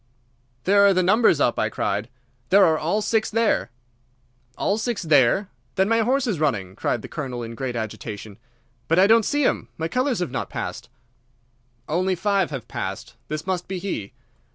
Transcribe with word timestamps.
"There 0.63 0.83
are 0.87 0.95
the 0.95 1.03
numbers 1.03 1.39
up," 1.39 1.59
I 1.59 1.69
cried. 1.69 2.09
"They 2.49 2.57
are 2.57 2.75
all 2.75 3.03
six 3.03 3.29
there." 3.29 3.69
"All 4.57 4.79
six 4.79 5.03
there? 5.03 5.49
Then 5.75 5.87
my 5.87 5.99
horse 5.99 6.25
is 6.25 6.39
running," 6.39 6.75
cried 6.75 7.03
the 7.03 7.07
Colonel 7.07 7.43
in 7.43 7.53
great 7.53 7.75
agitation. 7.75 8.39
"But 8.87 8.97
I 8.97 9.05
don't 9.05 9.21
see 9.25 9.43
him. 9.43 9.67
My 9.77 9.87
colours 9.87 10.17
have 10.17 10.31
not 10.31 10.49
passed." 10.49 10.89
"Only 11.87 12.15
five 12.15 12.49
have 12.49 12.67
passed. 12.67 13.13
This 13.27 13.45
must 13.45 13.67
be 13.67 13.77
he." 13.77 14.13